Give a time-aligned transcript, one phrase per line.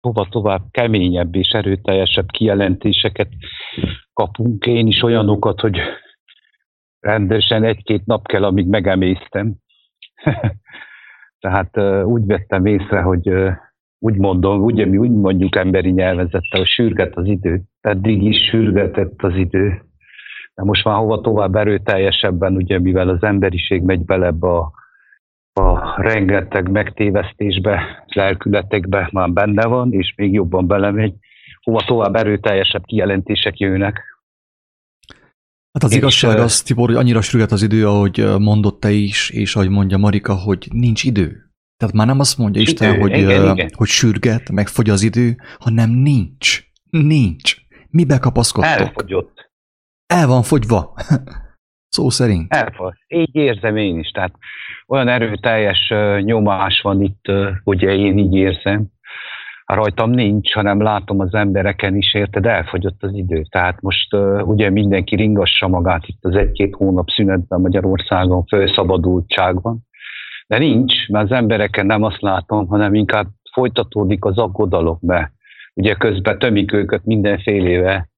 [0.00, 3.28] hova tovább keményebb és erőteljesebb kijelentéseket
[4.12, 4.66] kapunk.
[4.66, 5.80] Én is olyanokat, hogy
[7.00, 9.54] rendesen egy-két nap kell, amíg megemésztem.
[11.40, 13.32] Tehát úgy vettem észre, hogy
[13.98, 17.62] úgy mondom, ugye mi úgy mondjuk emberi nyelvezettel, hogy sürget az idő.
[17.80, 19.82] Eddig is sürgetett az idő.
[20.54, 24.72] De most már hova tovább erőteljesebben, ugye mivel az emberiség megy bele a,
[25.52, 31.14] a rengeteg megtévesztésbe, lelkületekbe már benne van, és még jobban belemegy,
[31.62, 34.02] hova tovább erőteljesebb kijelentések jönnek.
[35.72, 39.30] Hát az és igazság az, Tibor, hogy annyira sürget az idő, ahogy mondott te is,
[39.30, 41.50] és ahogy mondja Marika, hogy nincs idő.
[41.76, 43.70] Tehát már nem azt mondja idő, Isten, hogy, igen, igen.
[43.76, 46.62] hogy sürget, meg fogy az idő, hanem nincs.
[46.90, 47.56] Nincs.
[47.88, 48.70] Mibe kapaszkodtok?
[48.70, 49.50] Elfogyott.
[50.06, 50.94] El van fogyva.
[51.96, 52.52] Szó szerint.
[52.52, 52.94] Elfogy.
[53.08, 54.10] Így érzem én is.
[54.10, 54.32] Tehát
[54.90, 57.24] olyan erőteljes nyomás van itt,
[57.64, 58.86] ugye én így érzem.
[59.66, 63.42] Rajtam nincs, hanem látom az embereken is, érted, elfogyott az idő.
[63.48, 69.88] Tehát most ugye mindenki ringassa magát itt az egy-két hónap szünetben Magyarországon, fölszabadultságban
[70.50, 75.32] de nincs, mert az embereken nem azt látom, hanem inkább folytatódik az aggodalom, mert
[75.74, 78.09] ugye közben tömik őket mindenfélével.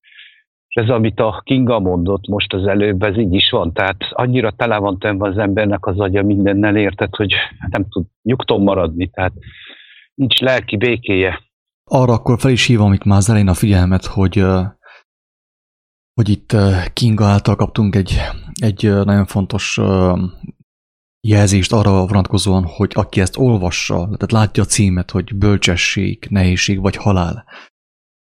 [0.72, 3.72] És ez, amit a Kinga mondott most az előbb, ez így is van.
[3.72, 7.34] Tehát annyira tele van tömve az embernek az agya mindennel érted, hogy
[7.70, 9.10] nem tud nyugton maradni.
[9.10, 9.32] Tehát
[10.14, 11.40] nincs lelki békéje.
[11.84, 14.44] Arra akkor fel is hívom itt már az elején a figyelmet, hogy
[16.14, 16.56] hogy itt
[16.92, 18.20] Kinga által kaptunk egy,
[18.60, 19.80] egy nagyon fontos
[21.28, 26.96] jelzést arra vonatkozóan, hogy aki ezt olvassa, tehát látja a címet, hogy bölcsesség, nehézség vagy
[26.96, 27.44] halál,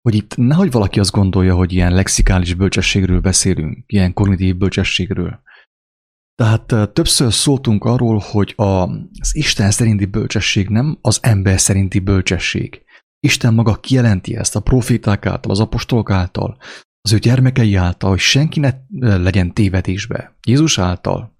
[0.02, 5.40] hogy itt nehogy valaki azt gondolja, hogy ilyen lexikális bölcsességről beszélünk, ilyen kognitív bölcsességről.
[6.34, 12.84] Tehát többször szóltunk arról, hogy az Isten szerinti bölcsesség nem az ember szerinti bölcsesség.
[13.26, 16.56] Isten maga kijelenti ezt a profiták által, az apostolok által,
[17.00, 18.72] az ő gyermekei által, hogy senki ne
[19.16, 20.36] legyen tévedésbe.
[20.46, 21.38] Jézus által,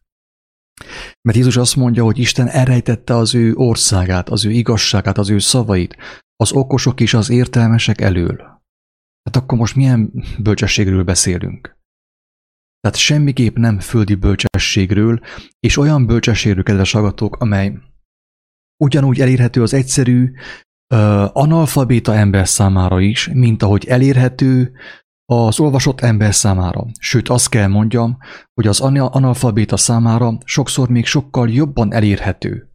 [1.23, 5.39] mert Jézus azt mondja, hogy Isten elrejtette az ő országát, az ő igazságát, az ő
[5.39, 5.97] szavait,
[6.41, 8.37] az okosok és az értelmesek elől.
[9.23, 11.79] Hát akkor most milyen bölcsességről beszélünk?
[12.81, 15.21] Tehát semmiképp nem földi bölcsességről,
[15.61, 17.79] és olyan bölcsességről, kedves hallgatók, amely
[18.85, 20.31] ugyanúgy elérhető az egyszerű,
[20.95, 24.73] uh, analfabéta ember számára is, mint ahogy elérhető
[25.33, 26.87] az olvasott ember számára.
[26.99, 28.19] Sőt, azt kell mondjam,
[28.55, 32.70] hogy az analfabéta számára sokszor még sokkal jobban elérhető.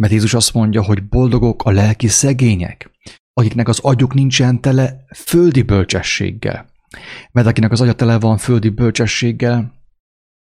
[0.00, 2.90] Mert Jézus azt mondja, hogy boldogok a lelki szegények,
[3.32, 6.66] akiknek az agyuk nincsen tele földi bölcsességgel.
[7.32, 9.72] Mert akinek az agya tele van földi bölcsességgel,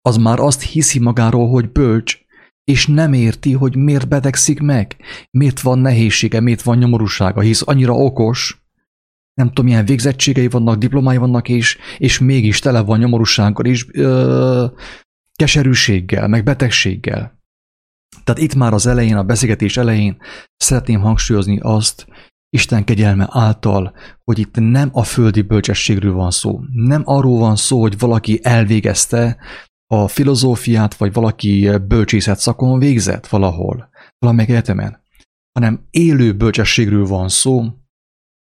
[0.02, 2.18] az már azt hiszi magáról, hogy bölcs,
[2.64, 4.96] és nem érti, hogy miért betegszik meg,
[5.30, 8.62] miért van nehézsége, miért van nyomorúsága, hisz annyira okos,
[9.34, 13.86] nem tudom, milyen végzettségei vannak, diplomái vannak, és, és mégis tele van nyomorúsággal és
[15.34, 17.37] keserűséggel, meg betegséggel.
[18.28, 20.16] Tehát itt már az elején, a beszélgetés elején
[20.56, 22.06] szeretném hangsúlyozni azt,
[22.50, 23.94] Isten kegyelme által,
[24.24, 26.60] hogy itt nem a földi bölcsességről van szó.
[26.72, 29.36] Nem arról van szó, hogy valaki elvégezte
[29.94, 35.02] a filozófiát, vagy valaki bölcsészet szakon végzett valahol, valamelyik egyetemen,
[35.52, 37.64] hanem élő bölcsességről van szó,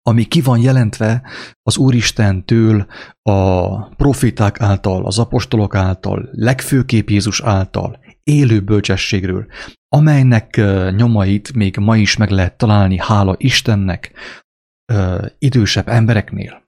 [0.02, 1.22] ami ki van jelentve
[1.62, 2.86] az Úristentől,
[3.22, 9.46] a profiták által, az apostolok által, legfőképp Jézus által, élő bölcsességről,
[9.88, 10.56] amelynek
[10.96, 14.12] nyomait még ma is meg lehet találni, hála Istennek,
[15.38, 16.62] idősebb embereknél.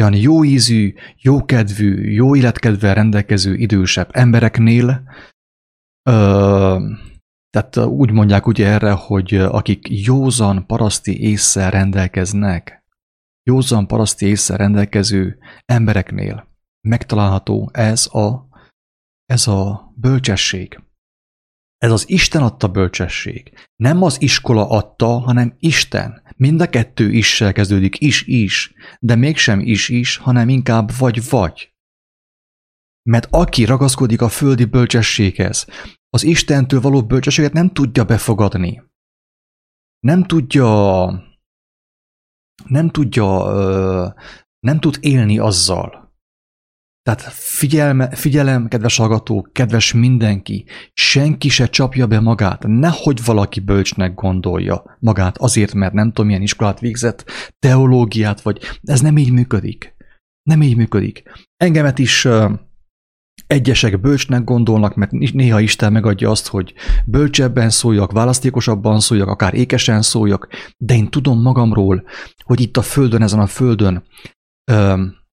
[0.00, 5.02] Olyan jó ízű, jókedvű, jó életkedvel rendelkező idősebb embereknél,
[7.50, 12.84] tehát úgy mondják ugye erre, hogy akik józan paraszti észsel rendelkeznek,
[13.42, 16.48] józan paraszti észsel rendelkező embereknél
[16.88, 18.48] megtalálható ez a,
[19.24, 20.82] ez a bölcsesség.
[21.78, 23.52] Ez az Isten adta bölcsesség.
[23.76, 26.22] Nem az iskola adta, hanem Isten.
[26.36, 31.74] Mind a kettő issel kezdődik, is-is, de mégsem is-is, hanem inkább vagy-vagy.
[33.02, 35.66] Mert aki ragaszkodik a földi bölcsességhez,
[36.08, 38.82] az Istentől való bölcsességet nem tudja befogadni.
[39.98, 41.06] Nem tudja,
[42.64, 43.52] nem tudja,
[44.58, 46.03] nem tud élni azzal.
[47.04, 54.14] Tehát figyelme, figyelem, kedves hallgató, kedves mindenki, senki se csapja be magát, nehogy valaki bölcsnek
[54.14, 57.24] gondolja magát azért, mert nem tudom, milyen iskolát végzett,
[57.58, 59.94] teológiát, vagy ez nem így működik.
[60.42, 61.22] Nem így működik.
[61.56, 62.28] Engemet is
[63.46, 66.74] Egyesek bölcsnek gondolnak, mert néha Isten megadja azt, hogy
[67.06, 72.04] bölcsebben szóljak, választékosabban szóljak, akár ékesen szóljak, de én tudom magamról,
[72.44, 74.04] hogy itt a földön, ezen a földön,
[74.70, 75.23] öm,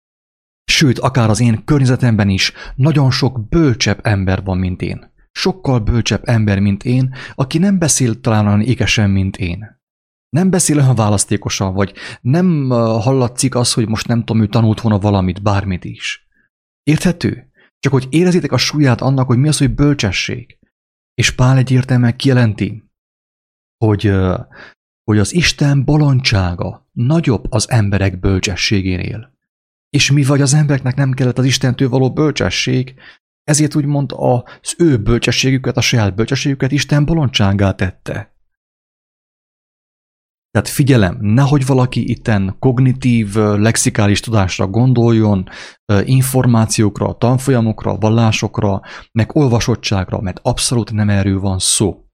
[0.66, 5.12] sőt, akár az én környezetemben is nagyon sok bölcsebb ember van, mint én.
[5.32, 9.80] Sokkal bölcsebb ember, mint én, aki nem beszél talán olyan ékesen, mint én.
[10.30, 15.00] Nem beszél olyan választékosan, vagy nem hallatszik az, hogy most nem tudom, ő tanult volna
[15.00, 16.28] valamit, bármit is.
[16.84, 17.52] Érthető?
[17.80, 20.58] Csak hogy érezitek a súlyát annak, hogy mi az, hogy bölcsesség.
[21.14, 22.84] És Pál egyértelműen kijelenti,
[23.78, 24.14] hogy,
[25.04, 29.34] hogy az Isten bolondsága nagyobb az emberek bölcsességénél.
[29.92, 32.94] És mi vagy az embereknek nem kellett az Istentől való bölcsesség,
[33.44, 38.36] ezért úgymond az ő bölcsességüket, a saját bölcsességüket Isten bolondságá tette.
[40.52, 45.50] Tehát figyelem, nehogy valaki itten kognitív, lexikális tudásra gondoljon,
[46.04, 52.06] információkra, tanfolyamokra, vallásokra, meg olvasottságra, mert abszolút nem erről van szó.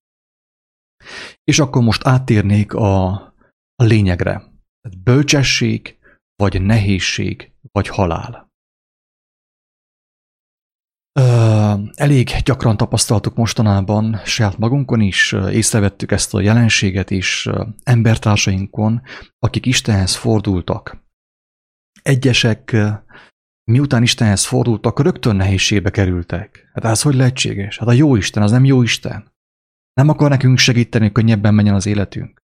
[1.44, 3.08] És akkor most áttérnék a,
[3.76, 4.44] a lényegre.
[5.04, 5.97] Bölcsesség,
[6.38, 8.46] vagy nehézség, vagy halál.
[11.96, 17.50] Elég gyakran tapasztaltuk mostanában saját magunkon is, észrevettük ezt a jelenséget is
[17.84, 19.02] embertársainkon,
[19.40, 21.06] akik Istenhez fordultak.
[22.02, 22.76] Egyesek,
[23.64, 26.70] miután Istenhez fordultak, rögtön nehézségbe kerültek.
[26.74, 27.78] Hát ez hogy lehetséges?
[27.78, 29.32] Hát a jó Isten, az nem jó Isten.
[29.94, 32.42] Nem akar nekünk segíteni, hogy könnyebben menjen az életünk.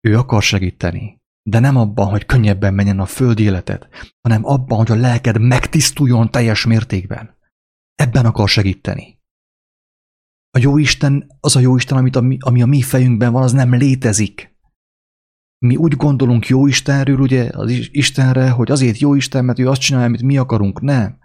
[0.00, 3.88] Ő akar segíteni, de nem abban, hogy könnyebben menjen a földi életed,
[4.20, 7.36] hanem abban, hogy a lelked megtisztuljon teljes mértékben.
[7.94, 9.18] Ebben akar segíteni.
[10.50, 13.42] A jó Isten, az a jó Isten, amit a mi, ami a mi fejünkben van,
[13.42, 14.56] az nem létezik.
[15.58, 19.80] Mi úgy gondolunk jó Istenről, ugye, az Istenre, hogy azért jó Isten, mert ő azt
[19.80, 20.80] csinálja, amit mi akarunk.
[20.80, 21.18] Nem.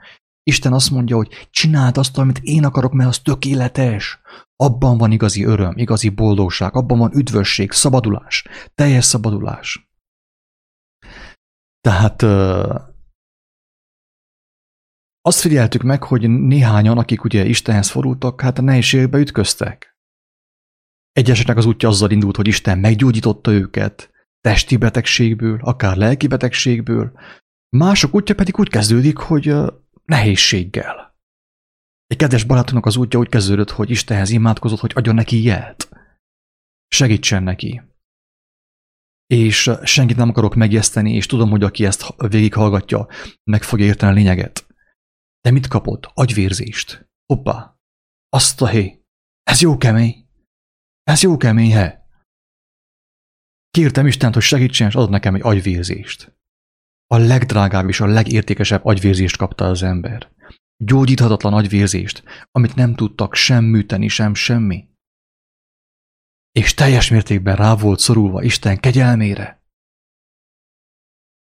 [0.43, 4.19] Isten azt mondja, hogy csináld azt, amit én akarok, mert az tökéletes.
[4.55, 8.45] Abban van igazi öröm, igazi boldogság, abban van üdvösség, szabadulás,
[8.75, 9.88] teljes szabadulás.
[11.81, 12.21] Tehát
[15.21, 19.97] azt figyeltük meg, hogy néhányan, akik ugye Istenhez fordultak, hát a nehézségbe ütköztek.
[21.11, 24.11] Egyeseknek az útja azzal indult, hogy Isten meggyógyította őket,
[24.41, 27.19] testi betegségből, akár lelki betegségből,
[27.69, 29.55] mások útja pedig úgy kezdődik, hogy
[30.05, 31.17] nehézséggel.
[32.07, 35.89] Egy kedves barátunknak az útja úgy kezdődött, hogy Istenhez imádkozott, hogy adjon neki jelt.
[36.87, 37.81] Segítsen neki.
[39.33, 43.07] És senkit nem akarok megjeszteni, és tudom, hogy aki ezt végighallgatja,
[43.43, 44.67] meg fogja érteni a lényeget.
[45.41, 46.11] De mit kapott?
[46.13, 47.09] Agyvérzést.
[47.25, 47.77] Hoppá!
[48.29, 49.03] Azt a hé!
[49.43, 50.27] Ez jó kemény!
[51.03, 52.07] Ez jó kemény, he!
[53.71, 56.37] Kértem Istent, hogy segítsen, és adott nekem egy agyvérzést.
[57.07, 60.31] A legdrágább és a legértékesebb agyvérzést kapta az ember.
[60.77, 64.88] Gyógyíthatatlan agyvérzést, amit nem tudtak sem műteni, sem semmi.
[66.51, 69.63] És teljes mértékben rá volt szorulva Isten kegyelmére.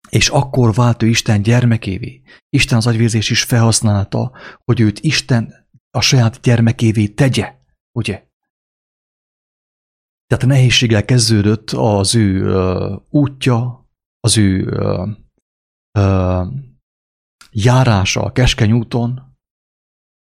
[0.08, 2.22] És akkor vált ő Isten gyermekévé.
[2.48, 4.32] Isten az agyvérzés is felhasználta,
[4.64, 7.58] hogy őt Isten a saját gyermekévé tegye,
[7.98, 8.26] ugye?
[10.26, 13.88] Tehát a nehézséggel kezdődött az ő uh, útja,
[14.20, 15.08] az ő uh,
[15.98, 16.46] uh,
[17.50, 19.23] járása a keskeny úton,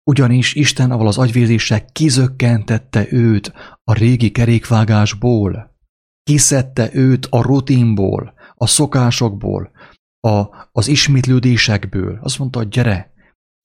[0.07, 5.75] ugyanis Isten, ahol az agyvérzéssel kizökkentette őt a régi kerékvágásból,
[6.23, 9.71] kiszedte őt a rutinból, a szokásokból,
[10.19, 12.19] a, az ismétlődésekből.
[12.21, 13.13] Azt mondta, gyere,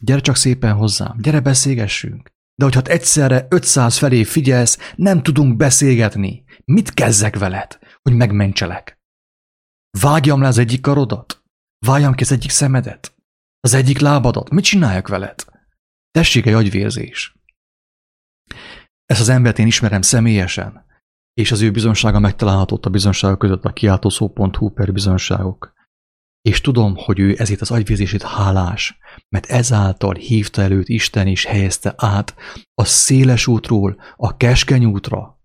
[0.04, 2.30] gyere csak szépen hozzám, gyere beszélgessünk.
[2.54, 6.44] De hogyha egyszerre 500 felé figyelsz, nem tudunk beszélgetni.
[6.64, 9.00] Mit kezzek veled, hogy megmentselek?
[10.00, 11.42] Vágjam le az egyik karodat?
[11.86, 13.14] Vágjam ki az egyik szemedet?
[13.60, 14.50] Az egyik lábadat?
[14.50, 15.51] Mit csináljak veled?
[16.12, 17.36] Tessék egy agyvérzés.
[19.04, 20.90] Ezt az embert én ismerem személyesen
[21.34, 25.72] és az ő bizonsága megtalálható a bizonságok között a kiáltószó.hu per bizonságok.
[26.40, 31.94] És tudom, hogy ő ezért az agyvérzését hálás, mert ezáltal hívta előtt Isten és helyezte
[31.96, 32.34] át
[32.74, 35.40] a széles útról a keskeny útra.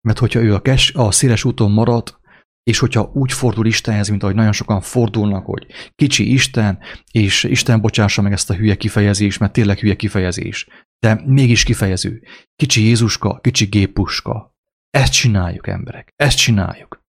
[0.00, 2.18] Mert hogyha ő a, kes, a széles úton marad,
[2.66, 6.78] és hogyha úgy fordul Istenhez, mint ahogy nagyon sokan fordulnak, hogy kicsi Isten,
[7.10, 10.66] és Isten bocsássa meg ezt a hülye kifejezést, mert tényleg hülye kifejezés,
[10.98, 12.22] de mégis kifejező.
[12.56, 14.54] Kicsi Jézuska, kicsi gépuska.
[14.90, 17.04] Ezt csináljuk, emberek, ezt csináljuk.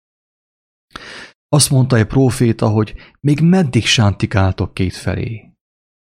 [1.48, 5.52] Azt mondta egy próféta, hogy még meddig sántikáltok két felé.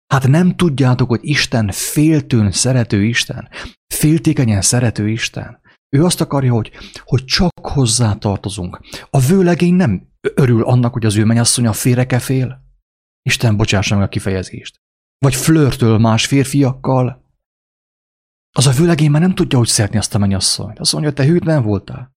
[0.06, 3.48] Hát nem tudjátok, hogy Isten féltőn szerető Isten,
[3.94, 5.60] féltékenyen szerető Isten.
[5.88, 6.72] Ő azt akarja, hogy,
[7.04, 8.80] hogy csak hozzá tartozunk.
[9.10, 12.64] A vőlegény nem örül annak, hogy az ő mennyasszonya félreke fél.
[13.22, 14.80] Isten bocsássa meg a kifejezést.
[15.18, 17.24] vagy flörtöl más férfiakkal,
[18.56, 20.78] az a vőlegény már nem tudja, hogy szeretni azt a mennyasszonyt.
[20.78, 22.14] Azt mondja, te hűtlen voltál.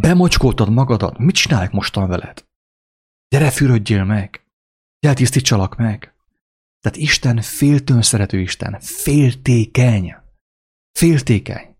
[0.00, 2.46] Bemocskoltad magadat, mit csinálják mostan veled?
[3.28, 4.46] Gyere, fürödjél meg!
[5.00, 6.14] Gyere, tisztítsalak meg!
[6.80, 10.14] Tehát Isten féltőn szerető Isten, féltékeny.
[10.98, 11.76] Féltékeny.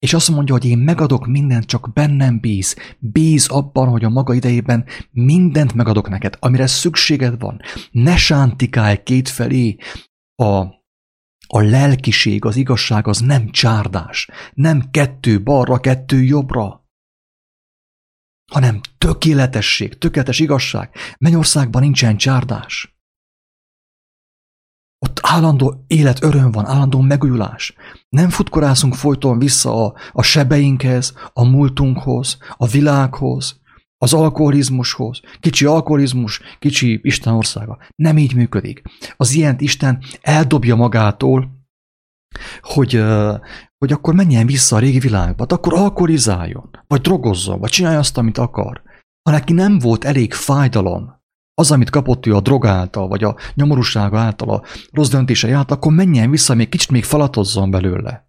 [0.00, 2.76] És azt mondja, hogy én megadok mindent, csak bennem bíz.
[2.98, 7.60] Bíz abban, hogy a maga idejében mindent megadok neked, amire szükséged van.
[7.90, 9.76] Ne sántikálj kétfelé.
[10.34, 10.60] A,
[11.46, 14.28] a lelkiség, az igazság az nem csárdás.
[14.54, 16.88] Nem kettő balra, kettő jobbra.
[18.52, 20.94] Hanem tökéletesség, tökéletes igazság.
[21.18, 22.99] Mennyországban nincsen csárdás.
[25.06, 27.74] Ott állandó élet, öröm van, állandó megújulás.
[28.08, 33.60] Nem futkorászunk folyton vissza a, a sebeinkhez, a múltunkhoz, a világhoz,
[33.96, 35.20] az alkoholizmushoz.
[35.40, 37.78] Kicsi alkoholizmus, kicsi Isten országa.
[37.96, 38.82] Nem így működik.
[39.16, 41.58] Az ilyen Isten eldobja magától,
[42.60, 43.04] hogy,
[43.78, 48.18] hogy akkor menjen vissza a régi világba, de akkor alkoholizáljon, vagy drogozzon, vagy csinálja azt,
[48.18, 48.82] amit akar.
[49.22, 51.19] Ha neki nem volt elég fájdalom,
[51.60, 54.62] az, amit kapott ő a drog által, vagy a nyomorúsága által, a
[54.92, 58.28] rossz döntései által, akkor menjen vissza, még kicsit még falatozzon belőle.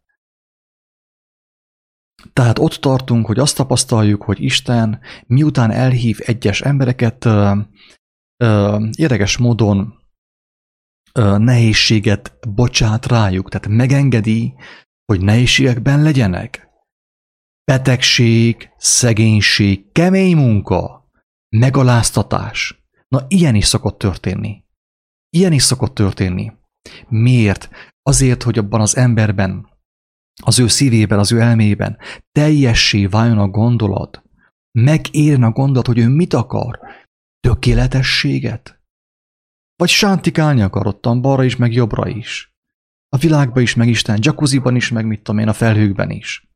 [2.34, 7.58] Tehát ott tartunk, hogy azt tapasztaljuk, hogy Isten miután elhív egyes embereket, ö,
[8.44, 9.94] ö, érdekes módon
[11.14, 14.54] ö, nehézséget bocsát rájuk, tehát megengedi,
[15.06, 16.70] hogy nehézségekben legyenek.
[17.64, 21.10] Betegség, szegénység, kemény munka,
[21.50, 22.76] megaláztatás–
[23.16, 24.64] Na, ilyen is szokott történni.
[25.30, 26.52] Ilyen is szokott történni.
[27.08, 27.70] Miért?
[28.02, 29.70] Azért, hogy abban az emberben,
[30.44, 31.98] az ő szívében, az ő elmében
[32.32, 34.24] teljessé váljon a gondolat,
[34.80, 36.80] megérjen a gondolat, hogy ő mit akar,
[37.40, 38.82] tökéletességet?
[39.76, 42.54] Vagy sántikálni akar ottan balra is, meg jobbra is.
[43.10, 46.50] A világban is, meg Isten jacuzziban is, meg mit tudom én, a felhőkben is.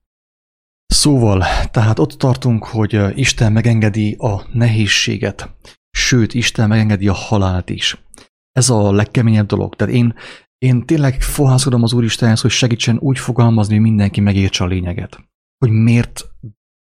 [0.86, 5.50] Szóval, tehát ott tartunk, hogy Isten megengedi a nehézséget,
[5.96, 8.04] sőt, Isten megengedi a halált is.
[8.52, 9.76] Ez a legkeményebb dolog.
[9.76, 10.16] Tehát én,
[10.58, 15.20] én tényleg fohászkodom az Úristenhez, hogy segítsen úgy fogalmazni, hogy mindenki megértse a lényeget.
[15.58, 16.24] Hogy miért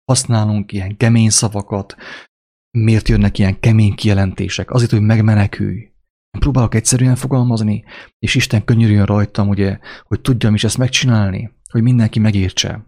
[0.05, 1.97] használunk ilyen kemény szavakat,
[2.79, 5.77] miért jönnek ilyen kemény kijelentések, azért, hogy megmenekülj.
[6.31, 7.85] Én próbálok egyszerűen fogalmazni,
[8.19, 12.87] és Isten könyörüljön rajtam, ugye, hogy tudjam is ezt megcsinálni, hogy mindenki megértse.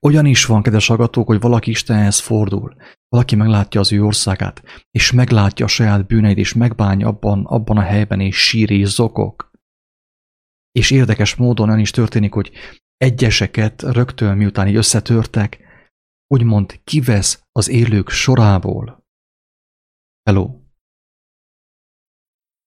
[0.00, 2.76] Olyan is van, kedves hallgatók, hogy valaki Istenhez fordul,
[3.08, 7.82] valaki meglátja az ő országát, és meglátja a saját bűneit, és megbánja abban, abban a
[7.82, 9.50] helyben, és sír és zokok.
[10.70, 12.52] És érdekes módon olyan is történik, hogy
[12.96, 15.58] egyeseket rögtön miután így összetörtek,
[16.26, 19.06] úgymond kivesz az élők sorából.
[20.22, 20.60] Hello!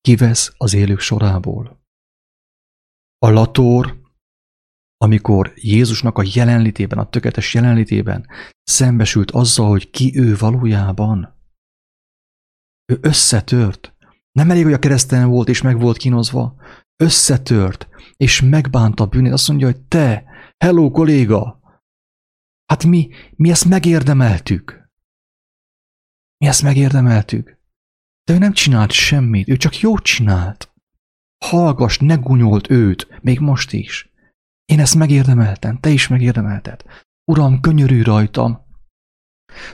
[0.01, 1.83] Kivesz az élők sorából.
[3.17, 4.00] A lator
[5.01, 8.27] amikor Jézusnak a jelenlétében, a tökéletes jelenlétében
[8.63, 11.39] szembesült azzal, hogy ki ő valójában.
[12.86, 13.96] Ő összetört.
[14.31, 16.55] Nem elég, hogy a kereszten volt és meg volt kínozva.
[16.96, 19.31] Összetört, és megbánta a bűnét.
[19.31, 20.24] Azt mondja, hogy te,
[20.58, 21.60] hello kolléga,
[22.65, 24.89] hát mi, mi ezt megérdemeltük.
[26.38, 27.60] Mi ezt megérdemeltük.
[28.24, 30.74] De ő nem csinált semmit, ő csak jót csinált.
[31.46, 34.11] Hallgass, ne gunyolt őt, még most is.
[34.71, 36.83] Én ezt megérdemeltem, te is megérdemelted.
[37.31, 38.65] Uram, könyörű rajtam.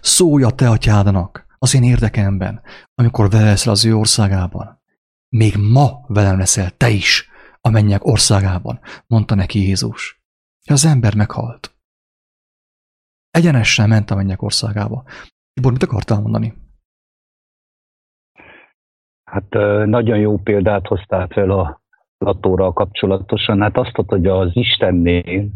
[0.01, 2.61] Szólj a te atyádnak az én érdekemben,
[2.95, 4.81] amikor vele leszel az ő országában.
[5.29, 7.29] Még ma velem leszel te is
[7.61, 10.21] a mennyek országában, mondta neki Jézus.
[10.65, 11.75] Az ember meghalt.
[13.29, 15.03] Egyenesen ment a mennyek országába.
[15.53, 16.53] Tibor, mit akartál mondani?
[19.23, 19.49] Hát
[19.85, 21.81] nagyon jó példát hoztál fel a
[22.17, 25.49] Platóral kapcsolatosan, hát azt hogy az Istennél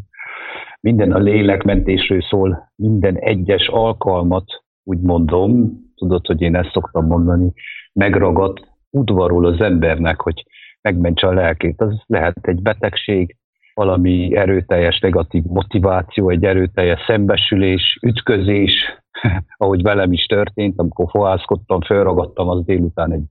[0.82, 7.54] minden a lélekmentésről szól, minden egyes alkalmat, úgy mondom, tudod, hogy én ezt szoktam mondani,
[7.94, 10.44] megragad udvarul az embernek, hogy
[10.82, 11.82] megmentse a lelkét.
[11.82, 13.36] Az lehet egy betegség,
[13.74, 18.74] valami erőteljes negatív motiváció, egy erőteljes szembesülés, ütközés,
[19.58, 23.24] ahogy velem is történt, amikor fohászkodtam, felragadtam az délután egy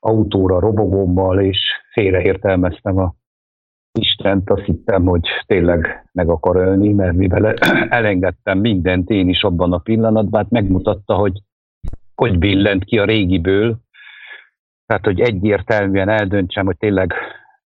[0.00, 1.58] autóra robogommal, és
[1.92, 3.14] félreértelmeztem a
[3.98, 7.54] Istent, azt hittem, hogy tényleg meg akar ölni, mert mivel
[7.98, 11.42] elengedtem mindent én is abban a pillanatban, hát megmutatta, hogy
[12.14, 13.78] hogy billent ki a régiből,
[14.86, 17.12] tehát hogy egyértelműen eldöntsem, hogy tényleg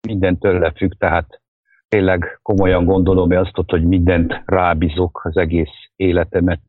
[0.08, 1.42] minden tőle függ, tehát
[1.88, 6.60] tényleg komolyan gondolom azt, hogy mindent rábízok az egész életemet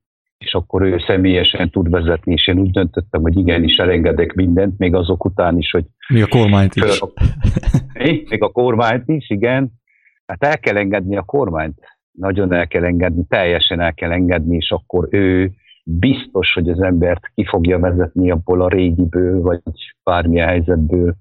[0.45, 4.95] és akkor ő személyesen tud vezetni, és én úgy döntöttem, hogy igenis elengedek mindent, még
[4.95, 5.85] azok után is, hogy...
[6.09, 6.99] Még a kormányt is.
[6.99, 7.09] Föl...
[8.29, 9.73] még a kormányt is, igen.
[10.27, 11.79] Hát el kell engedni a kormányt.
[12.13, 15.53] Nagyon el kell engedni, teljesen el kell engedni, és akkor ő
[15.85, 19.61] biztos, hogy az embert ki fogja vezetni abból a régiből, vagy
[20.05, 21.15] bármilyen helyzetből,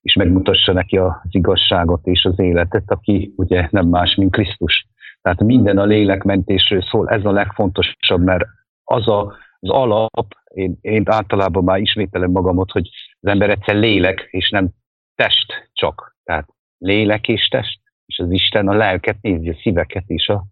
[0.00, 4.86] és megmutassa neki az igazságot és az életet, aki ugye nem más, mint Krisztus.
[5.24, 8.44] Tehát minden a lélekmentésről szól, ez a legfontosabb, mert
[8.84, 12.90] az a, az alap, én, én általában már ismételem magamot, hogy
[13.20, 14.68] az ember egyszer lélek, és nem
[15.14, 16.16] test csak.
[16.24, 20.44] Tehát lélek és test, és az Isten a lelket nézi, a szíveket és a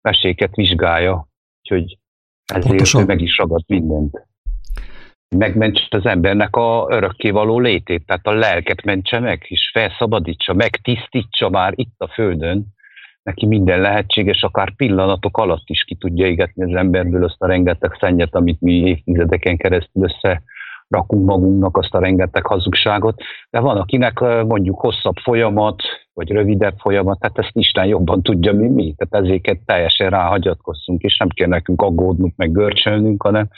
[0.00, 1.28] meséket vizsgálja,
[1.62, 1.98] úgyhogy
[2.44, 3.02] ezért Pontosan.
[3.02, 4.26] ő meg is ragad mindent.
[5.36, 11.72] Megmentse az embernek a örökkévaló létét, tehát a lelket mentse meg, és felszabadítsa, megtisztítsa már
[11.76, 12.76] itt a földön,
[13.28, 17.96] neki minden lehetséges, akár pillanatok alatt is ki tudja égetni az emberből azt a rengeteg
[18.00, 20.42] szennyet, amit mi évtizedeken keresztül össze
[20.88, 23.20] rakunk magunknak azt a rengeteg hazugságot,
[23.50, 25.82] de van, akinek mondjuk hosszabb folyamat,
[26.12, 28.94] vagy rövidebb folyamat, tehát ezt Isten jobban tudja, mi mi.
[28.96, 33.48] Tehát ezért teljesen ráhagyatkozunk, és nem kell nekünk aggódnunk, meg görcsölnünk, hanem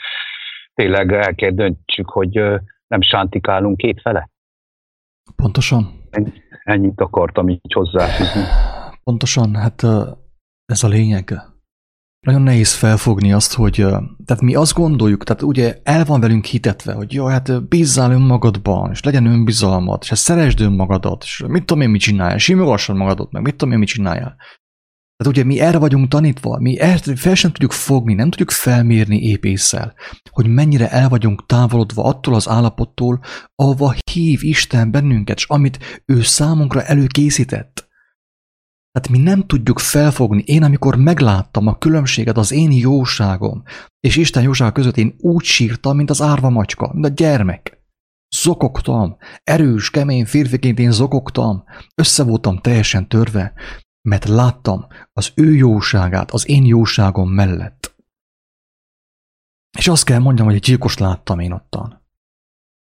[0.73, 2.33] tényleg el kell döntsük, hogy
[2.87, 4.29] nem sántikálunk két fele.
[5.35, 5.83] Pontosan.
[6.63, 8.41] Ennyit akartam így hozzáfűzni.
[9.03, 9.83] Pontosan, hát
[10.65, 11.41] ez a lényeg.
[12.27, 13.75] Nagyon nehéz felfogni azt, hogy
[14.25, 18.91] tehát mi azt gondoljuk, tehát ugye el van velünk hitetve, hogy jó, hát bízzál önmagadban,
[18.91, 23.31] és legyen önbizalmad, és hát szeresd önmagadat, és mit tudom én, mit csinálja, simogassad magadot,
[23.31, 24.35] meg mit tudom én, mit csinálja.
[25.15, 29.21] Tehát ugye mi erre vagyunk tanítva, mi ezt fel sem tudjuk fogni, nem tudjuk felmérni
[29.21, 29.93] épésszel,
[30.29, 33.19] hogy mennyire el vagyunk távolodva attól az állapottól,
[33.55, 37.89] ahova hív Isten bennünket, és amit ő számunkra előkészített.
[38.91, 40.43] Tehát mi nem tudjuk felfogni.
[40.45, 43.63] Én, amikor megláttam a különbséget az én jóságom
[43.99, 47.79] és Isten jósága között, én úgy sírtam, mint az árva macska, mint a gyermek.
[48.35, 51.63] Zokogtam, erős, kemény férfiként én zokogtam,
[51.95, 53.53] össze voltam teljesen törve,
[54.09, 57.95] mert láttam az ő jóságát az én jóságom mellett.
[59.77, 62.00] És azt kell mondjam, hogy egy gyilkost láttam én ottan.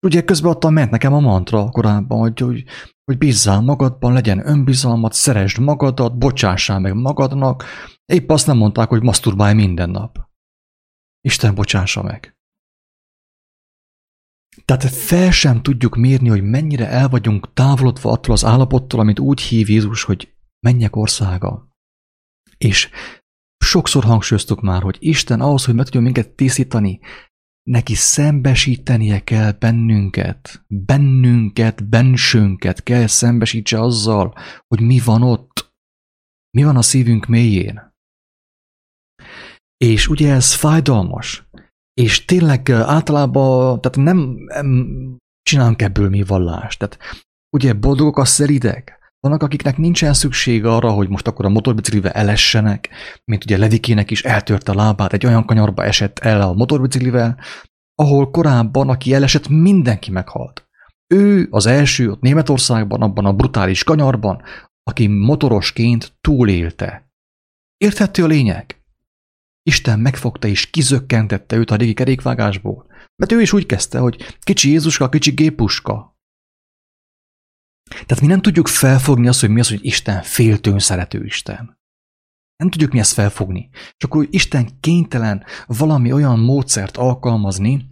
[0.03, 2.65] Ugye közben ottan ment nekem a mantra korábban, hogy, hogy,
[3.05, 7.65] hogy bízzál magadban, legyen önbizalmat, szeresd magadat, bocsássál meg magadnak.
[8.05, 10.19] Épp azt nem mondták, hogy maszturbálj minden nap.
[11.21, 12.37] Isten bocsássa meg.
[14.65, 19.41] Tehát fel sem tudjuk mérni, hogy mennyire el vagyunk távolodva attól az állapottól, amit úgy
[19.41, 20.35] hív Jézus, hogy
[20.67, 21.69] mennyek országa.
[22.59, 22.91] És
[23.65, 27.01] sokszor hangsúlyoztuk már, hogy Isten ahhoz, hogy meg tudjon minket tisztítani,
[27.63, 34.35] neki szembesítenie kell bennünket, bennünket, bensőnket kell szembesítse azzal,
[34.67, 35.73] hogy mi van ott,
[36.51, 37.91] mi van a szívünk mélyén.
[39.77, 41.49] És ugye ez fájdalmas,
[41.95, 46.79] és tényleg általában, tehát nem, nem csinálunk ebből mi vallást.
[46.79, 46.99] Tehát
[47.57, 52.89] ugye boldogok a szeridek, vannak, akiknek nincsen szükség arra, hogy most akkor a motorbiciklivel elessenek,
[53.25, 57.39] mint ugye Levikének is eltörte a lábát, egy olyan kanyarba esett el a motorbiciklivel,
[57.95, 60.67] ahol korábban, aki elesett, mindenki meghalt.
[61.15, 64.43] Ő az első ott Németországban, abban a brutális kanyarban,
[64.83, 67.11] aki motorosként túlélte.
[67.77, 68.83] Érthető a lényeg?
[69.63, 72.87] Isten megfogta és kizökkentette őt a régi kerékvágásból.
[73.17, 76.12] Mert ő is úgy kezdte, hogy kicsi Jézuska, kicsi gépuska,
[77.91, 81.81] tehát mi nem tudjuk felfogni azt, hogy mi az, hogy Isten féltőn szerető Isten.
[82.57, 83.69] Nem tudjuk mi ezt felfogni.
[83.97, 87.87] Csak hogy Isten kénytelen valami olyan módszert alkalmazni,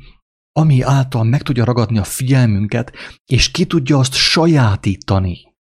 [0.53, 2.92] ami által meg tudja ragadni a figyelmünket,
[3.24, 5.55] és ki tudja azt sajátítani.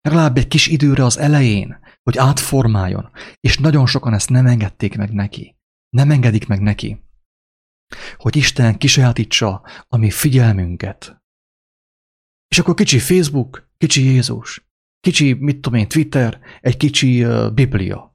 [0.00, 5.12] Legalább egy kis időre az elején, hogy átformáljon, és nagyon sokan ezt nem engedték meg
[5.12, 5.56] neki.
[5.88, 7.04] Nem engedik meg neki.
[8.16, 11.17] Hogy Isten kisajátítsa a mi figyelmünket.
[12.48, 14.68] És akkor kicsi Facebook, kicsi Jézus,
[15.00, 18.08] kicsi, mit tudom én, Twitter, egy kicsi uh, Biblia,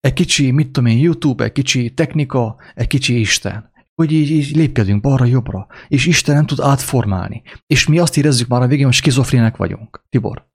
[0.00, 3.72] egy kicsi, mit tudom én, YouTube, egy kicsi technika, egy kicsi Isten.
[3.94, 7.42] Hogy így, így lépkedünk balra-jobbra, és Isten nem tud átformálni.
[7.66, 10.04] És mi azt érezzük már a végén, hogy skizofrének vagyunk.
[10.08, 10.46] Tibor.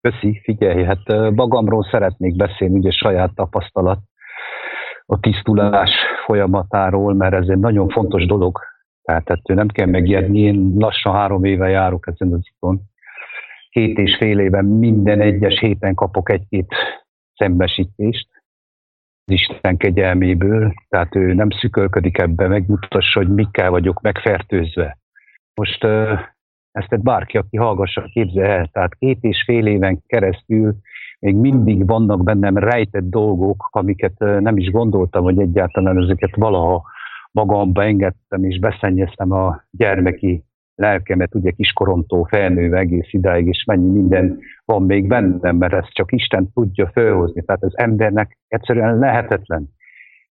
[0.00, 4.00] Köszi, figyelj, hát magamról szeretnék beszélni, ugye saját tapasztalat
[5.06, 5.90] a tisztulás
[6.24, 8.58] folyamatáról, mert ez egy nagyon fontos dolog.
[9.02, 10.38] Tehát ettől nem kell megijedni.
[10.38, 12.80] Én lassan három éve járok ezen az itthon.
[13.70, 16.74] Két és fél éven minden egyes héten kapok egy-két
[17.34, 18.28] szembesítést
[19.24, 24.98] az Isten kegyelméből, tehát ő nem szükölködik ebbe, megmutassa, hogy mikkel vagyok megfertőzve.
[25.54, 25.84] Most
[26.72, 30.74] ezt bárki, aki hallgassa, képzel el, tehát két és fél éven keresztül
[31.22, 36.84] még mindig vannak bennem rejtett dolgok, amiket nem is gondoltam, hogy egyáltalán ezeket valaha
[37.30, 44.38] magamba engedtem, és beszennyeztem a gyermeki lelkemet, ugye kiskoromtól felnőve egész idáig, és mennyi minden
[44.64, 47.42] van még bennem, mert ezt csak Isten tudja felhozni.
[47.44, 49.68] Tehát az embernek egyszerűen lehetetlen.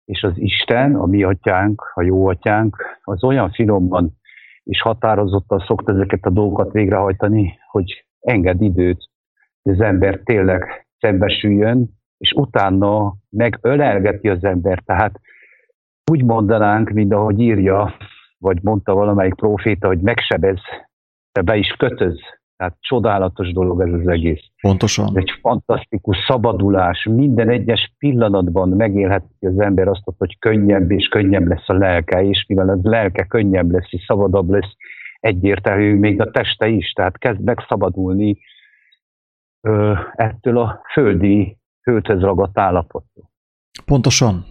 [0.04, 4.18] És az Isten, a mi atyánk, a jó atyánk, az olyan finoman
[4.64, 9.09] és határozottan szokta ezeket a dolgokat végrehajtani, hogy enged időt,
[9.62, 14.82] hogy az ember tényleg szembesüljön, és utána megölelgeti az ember.
[14.84, 15.20] Tehát
[16.10, 17.94] úgy mondanánk, mint ahogy írja,
[18.38, 20.60] vagy mondta valamelyik proféta, hogy megsebez,
[21.32, 22.20] de be is kötöz.
[22.56, 24.40] Tehát csodálatos dolog ez az egész.
[24.60, 25.16] Pontosan.
[25.18, 27.04] Egy fantasztikus szabadulás.
[27.10, 32.44] Minden egyes pillanatban megélheti az ember azt, hogy könnyebb és könnyebb lesz a lelke, és
[32.48, 34.76] mivel az lelke könnyebb lesz és szabadabb lesz,
[35.20, 36.92] egyértelmű még a teste is.
[36.92, 38.38] Tehát kezd megszabadulni
[40.14, 43.30] ettől a földi, földhez ragadt állapottól.
[43.84, 44.44] Pontosan.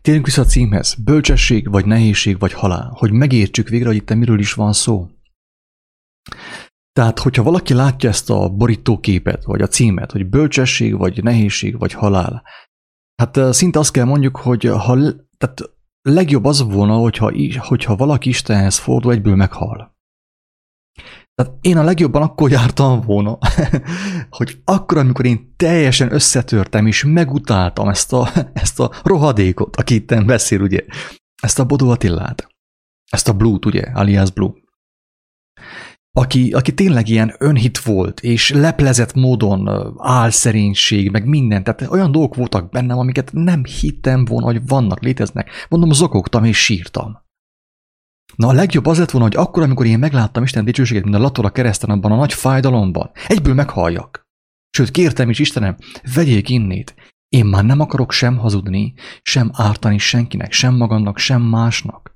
[0.00, 0.94] Térjünk vissza a címhez.
[1.04, 2.92] Bölcsesség, vagy nehézség, vagy halál.
[2.94, 5.06] Hogy megértsük végre, hogy itt miről is van szó.
[6.92, 11.92] Tehát, hogyha valaki látja ezt a borítóképet, vagy a címet, hogy bölcsesség, vagy nehézség, vagy
[11.92, 12.42] halál,
[13.22, 14.96] hát szinte azt kell mondjuk, hogy ha,
[15.36, 15.60] tehát
[16.02, 19.93] legjobb az volna, hogyha, hogyha valaki Istenhez fordul, egyből meghal.
[21.34, 23.38] Tehát én a legjobban akkor jártam volna,
[24.38, 30.24] hogy akkor, amikor én teljesen összetörtem és megutáltam ezt a, ezt a rohadékot, aki itt
[30.24, 30.80] beszél, ugye,
[31.42, 32.48] ezt a Bodó Attillát,
[33.10, 34.52] ezt a Blue-t, ugye, alias Blue,
[36.16, 42.34] aki, aki tényleg ilyen önhit volt, és leplezett módon álszerénység, meg minden, tehát olyan dolgok
[42.34, 45.50] voltak bennem, amiket nem hittem volna, hogy vannak, léteznek.
[45.68, 47.23] Mondom, zokogtam és sírtam.
[48.36, 51.18] Na a legjobb az lett volna, hogy akkor, amikor én megláttam Isten dicsőséget, mint a
[51.18, 54.22] latora kereszten abban a nagy fájdalomban, egyből meghalljak.
[54.70, 55.76] Sőt, kértem is Istenem,
[56.14, 56.94] vegyék innét.
[57.28, 62.14] Én már nem akarok sem hazudni, sem ártani senkinek, sem magamnak, sem másnak.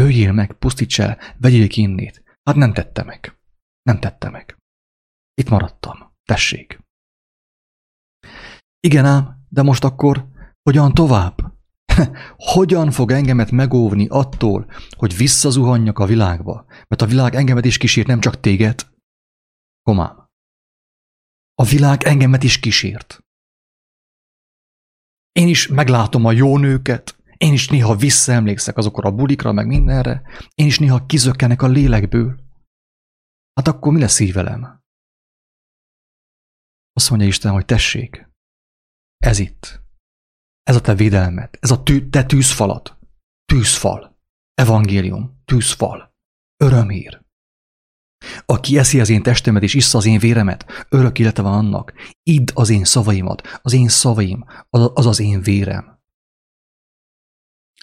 [0.00, 2.22] Öljél meg, pusztíts el, vegyék innét.
[2.42, 3.38] Hát nem tette meg.
[3.82, 4.56] Nem tette meg.
[5.34, 6.12] Itt maradtam.
[6.24, 6.80] Tessék.
[8.80, 10.28] Igen ám, de most akkor
[10.62, 11.51] hogyan tovább?
[12.52, 16.64] Hogyan fog engemet megóvni attól, hogy visszazuhanjak a világba?
[16.88, 18.86] Mert a világ engemet is kísért, nem csak téged.
[19.82, 20.28] Komám.
[21.54, 23.24] A világ engemet is kísért.
[25.32, 30.22] Én is meglátom a jó nőket, én is néha visszaemlékszek azokra a bulikra, meg mindenre,
[30.54, 32.40] én is néha kizökkenek a lélekből.
[33.54, 34.80] Hát akkor mi lesz így velem?
[36.92, 38.28] Azt mondja Isten, hogy tessék,
[39.16, 39.81] ez itt,
[40.62, 42.98] ez a te védelmed, ez a tű, te tűzfalat.
[43.44, 44.18] Tűzfal.
[44.54, 45.42] Evangélium.
[45.44, 46.14] Tűzfal.
[46.56, 47.20] Örömhír.
[48.46, 51.92] Aki eszi az én testemet és issza az én véremet, örök élete van annak.
[52.22, 56.00] Idd az én szavaimat, az én szavaim, az az, az én vérem.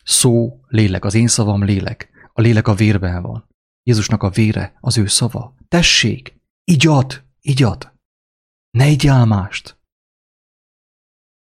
[0.04, 3.48] Szó, lélek, az én szavam lélek, a lélek a vérben van.
[3.84, 5.56] Jézusnak a vére, az ő szava.
[5.68, 7.94] Tessék, igyad, igyad.
[8.72, 9.79] Ne igyál mást.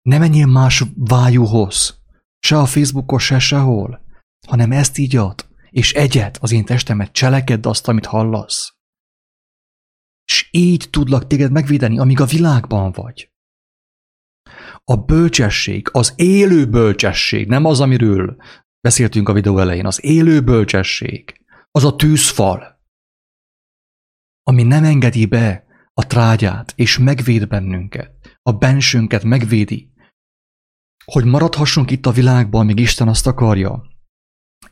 [0.06, 2.02] Ne menjél más vájúhoz,
[2.38, 4.00] se a Facebookon, se sehol,
[4.46, 8.74] hanem ezt így ad, és egyet az én testemet, cselekedd azt, amit hallasz.
[10.24, 13.30] És így tudlak téged megvédeni, amíg a világban vagy.
[14.84, 18.36] A bölcsesség, az élő bölcsesség, nem az, amiről
[18.80, 21.40] beszéltünk a videó elején, az élő bölcsesség,
[21.70, 22.80] az a tűzfal,
[24.42, 29.94] ami nem engedi be a trágyát, és megvéd bennünket, a bensőnket megvédi,
[31.12, 33.84] hogy maradhassunk itt a világban, míg Isten azt akarja,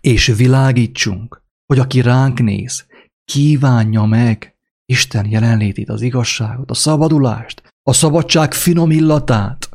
[0.01, 2.87] és világítsunk, hogy aki ránk néz,
[3.25, 9.69] kívánja meg Isten jelenlétét, az igazságot, a szabadulást, a szabadság finom illatát.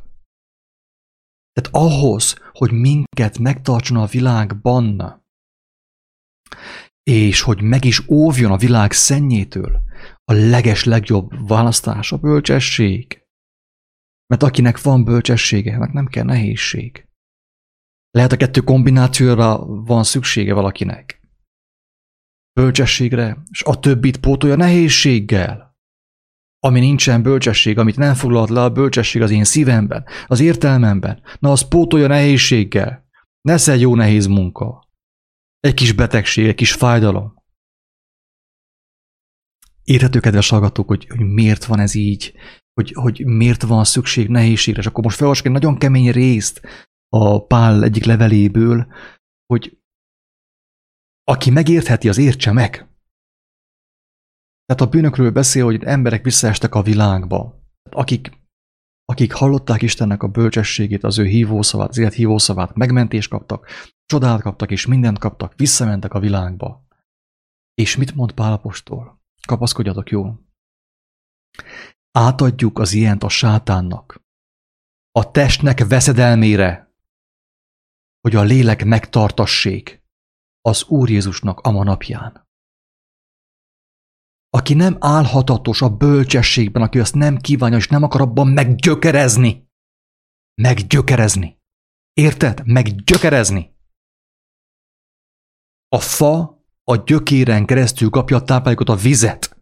[1.52, 5.24] Tehát ahhoz, hogy minket megtartson a világban,
[7.04, 9.82] és hogy meg is óvjon a világ szennyétől,
[10.24, 13.28] a leges legjobb választás a bölcsesség.
[14.30, 17.08] Mert akinek van bölcsessége, annak nem kell nehézség.
[18.12, 21.22] Lehet a kettő kombinációra van szüksége valakinek.
[22.60, 25.78] Bölcsességre, és a többit pótolja nehézséggel.
[26.60, 31.52] Ami nincsen bölcsesség, amit nem foglalt le a bölcsesség az én szívemben, az értelmemben, na
[31.52, 33.08] az pótolja nehézséggel.
[33.42, 34.90] Ne egy jó nehéz munka.
[35.60, 37.39] Egy kis betegség, egy kis fájdalom.
[39.90, 42.34] Érthető, kedves hallgatók, hogy, hogy miért van ez így,
[42.74, 46.62] hogy, hogy miért van szükség nehézségre, és akkor most felolvasok egy nagyon kemény részt
[47.10, 48.94] a Pál egyik leveléből,
[49.46, 49.78] hogy
[51.24, 52.72] aki megértheti, az értse meg.
[54.66, 57.64] Tehát a bűnökről beszél, hogy emberek visszaestek a világba.
[57.90, 58.38] Akik
[59.06, 63.68] akik hallották Istennek a bölcsességét, az ő hívószavát, az élet hívószavát, megmentést kaptak,
[64.06, 66.88] csodát kaptak, és mindent kaptak, visszamentek a világba.
[67.74, 69.19] És mit mond Pálapostól?
[69.50, 70.48] Kapaszkodjatok jól.
[72.12, 74.22] Átadjuk az ilyent a sátánnak,
[75.12, 76.94] a testnek veszedelmére,
[78.22, 80.04] hogy a lélek megtartassék
[80.62, 82.48] az Úr Jézusnak a manapján.
[84.50, 89.70] Aki nem állhatatos a bölcsességben, aki azt nem kívánja, és nem akar abban meggyökerezni.
[90.62, 91.60] Meggyökerezni.
[92.14, 92.66] Érted?
[92.66, 93.76] Meggyökerezni.
[95.88, 96.59] A fa
[96.90, 99.58] a gyökéren keresztül kapja a táplálékot, a vizet.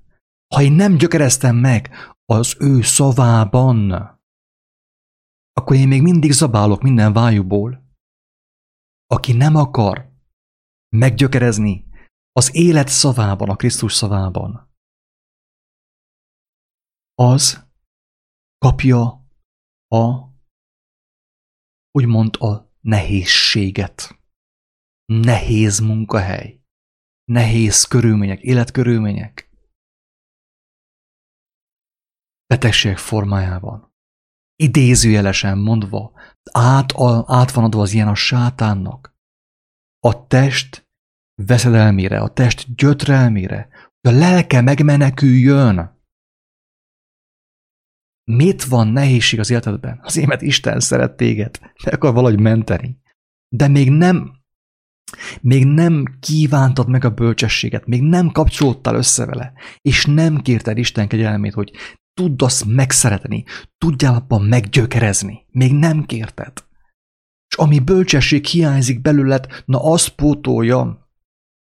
[0.55, 1.89] Ha én nem gyökereztem meg
[2.25, 3.91] az ő szavában,
[5.53, 7.85] akkor én még mindig zabálok minden vájúból.
[9.05, 10.11] Aki nem akar
[10.95, 11.85] meggyökerezni
[12.31, 14.71] az élet szavában, a Krisztus szavában,
[17.13, 17.65] az
[18.57, 19.27] kapja
[19.87, 20.29] a,
[21.91, 24.19] úgymond a nehézséget.
[25.05, 26.61] Nehéz munkahely,
[27.31, 29.49] nehéz körülmények, életkörülmények,
[32.45, 33.95] betegségek formájában.
[34.55, 36.11] Idézőjelesen mondva,
[36.51, 36.93] át,
[37.25, 39.15] át van adva az ilyen a sátánnak.
[39.99, 40.87] A test
[41.41, 43.69] veszedelmére, a test gyötrelmére,
[44.01, 45.95] hogy a lelke megmeneküljön.
[48.23, 49.99] Mit van nehézség az életedben?
[50.01, 53.01] Az émet Isten szeret téged, meg akar valahogy menteni.
[53.55, 54.36] De még nem,
[55.41, 61.07] még nem kívántad meg a bölcsességet, még nem kapcsolódtál össze vele, és nem kérted Isten
[61.07, 61.71] kegyelmét, hogy
[62.13, 63.43] tudd azt megszeretni,
[63.77, 65.45] tudjál abban meggyökerezni.
[65.51, 66.65] Még nem kérted.
[67.49, 71.09] És ami bölcsesség hiányzik belőled, na azt pótolja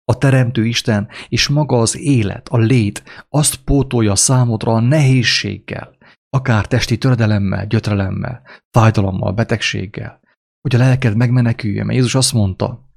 [0.05, 5.97] a Teremtő Isten, és maga az élet, a lét, azt pótolja számodra a nehézséggel,
[6.31, 10.21] akár testi töredelemmel, gyötrelemmel, fájdalommal, betegséggel,
[10.61, 11.87] hogy a lelked megmeneküljön.
[11.87, 12.94] Mert Jézus azt mondta,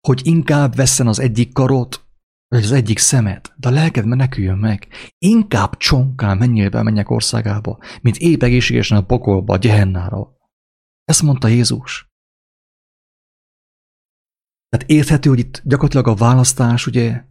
[0.00, 2.06] hogy inkább vesszen az egyik karot,
[2.48, 4.88] vagy az egyik szemet, de a lelked meneküljön meg.
[5.18, 10.36] Inkább csonkán menjél be a mennyek országába, mint épp egészségesen a pokolba, a gyehennára.
[11.04, 12.12] Ezt mondta Jézus.
[14.68, 17.24] Tehát érthető, hogy itt gyakorlatilag a választás, ugye,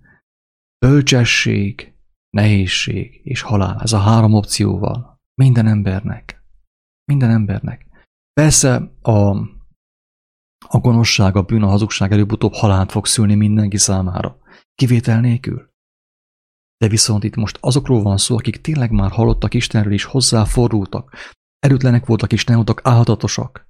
[0.86, 1.94] bölcsesség,
[2.30, 3.80] nehézség és halál.
[3.82, 5.22] Ez a három opcióval.
[5.36, 6.44] Minden embernek.
[7.06, 7.86] Minden embernek.
[8.34, 9.38] Persze a,
[10.68, 14.38] a gonoszság, a bűn, a hazugság előbb-utóbb halált fog szülni mindenki számára.
[14.76, 15.72] Kivétel nélkül.
[16.78, 21.16] De viszont itt most azokról van szó, akik tényleg már hallottak Istenről is, hozzáfordultak,
[21.60, 23.68] erőtlenek voltak és nem voltak álhatatosak.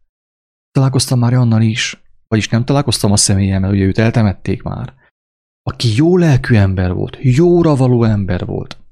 [0.72, 4.94] Találkoztam már annal is, vagyis nem találkoztam a személyemmel, ugye őt eltemették már,
[5.62, 8.84] aki jó lelkű ember volt, jóra való ember volt,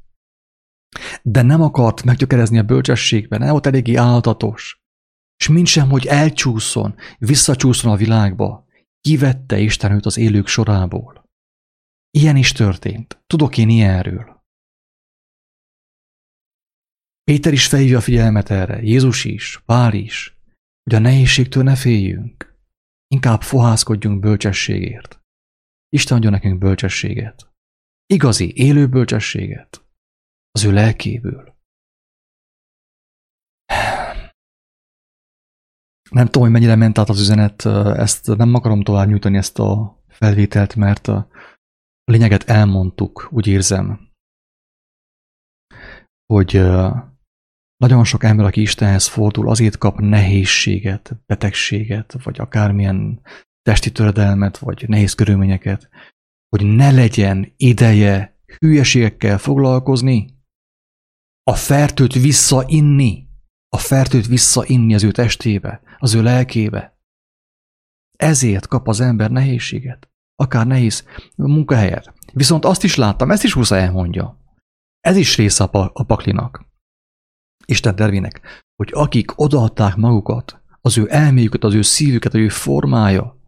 [1.22, 4.81] de nem akart meggyökerezni a bölcsességben, nem volt eléggé áltatos,
[5.42, 8.66] és mint sem, hogy elcsúszon, visszacsúszon a világba,
[9.00, 11.30] kivette Isten őt az élők sorából.
[12.12, 13.24] Ilyen is történt.
[13.28, 14.44] Tudok én ilyenről.
[17.24, 20.38] Péter is felhívja a figyelmet erre, Jézus is, Pál is,
[20.84, 22.56] hogy a nehézségtől ne féljünk.
[23.08, 25.20] Inkább fohászkodjunk bölcsességért.
[25.90, 27.54] Isten adja nekünk bölcsességet.
[28.06, 29.86] Igazi, élő bölcsességet.
[30.52, 31.51] Az ő lelkéből.
[36.12, 37.66] Nem tudom, hogy mennyire ment át az üzenet,
[37.98, 41.28] ezt nem akarom tovább nyújtani ezt a felvételt, mert a
[42.04, 44.10] lényeget elmondtuk, úgy érzem,
[46.34, 46.62] hogy
[47.78, 53.22] nagyon sok ember, aki Istenhez fordul, azért kap nehézséget, betegséget, vagy akármilyen
[53.62, 55.90] testi töredelmet, vagy nehéz körülményeket,
[56.50, 60.40] hogy ne legyen ideje hülyeségekkel foglalkozni,
[61.44, 63.28] a fertőt visszainni,
[63.70, 66.98] a fertőt visszainni az ő testébe, az ő lelkébe.
[68.18, 72.14] Ezért kap az ember nehézséget, akár nehéz munkahelyet.
[72.34, 74.38] Viszont azt is láttam, ezt is Husza elmondja.
[75.00, 76.66] Ez is része a paklinak.
[77.66, 83.42] Isten tervének, hogy akik odaadták magukat, az ő elméjüket, az ő szívüket, az ő formája,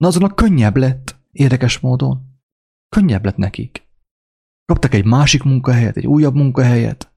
[0.00, 2.38] Na azonnak könnyebb lett, érdekes módon.
[2.88, 3.88] Könnyebb lett nekik.
[4.64, 7.09] Kaptak egy másik munkahelyet, egy újabb munkahelyet,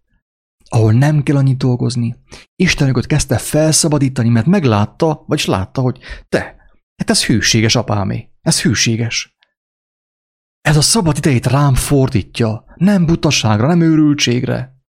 [0.74, 2.16] ahol nem kell annyit dolgozni.
[2.56, 6.40] Isten őket kezdte felszabadítani, mert meglátta, vagyis látta, hogy te,
[6.96, 9.38] hát ez hűséges apámé, ez hűséges.
[10.62, 14.82] Ez a szabad idejét rám fordítja, nem butaságra, nem őrültségre.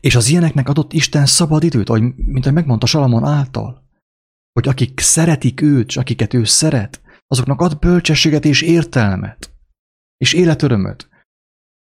[0.00, 3.88] És az ilyeneknek adott Isten szabad időt, ahogy, mint ahogy megmondta Salamon által
[4.52, 9.52] hogy akik szeretik őt, és akiket ő szeret, azoknak ad bölcsességet és értelmet,
[10.16, 11.09] és életörömöt.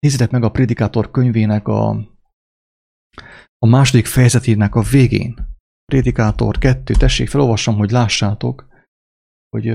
[0.01, 1.89] Nézzétek meg a Predikátor könyvének a
[3.57, 5.47] A második fejezetének a végén,
[5.85, 8.67] Prédikátor 2, tessék, felolvasom, hogy lássátok,
[9.49, 9.65] hogy